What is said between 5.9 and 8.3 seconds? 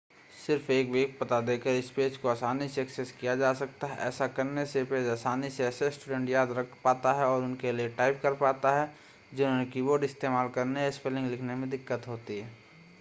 student याद रख पाता है और उनके लिए टाइप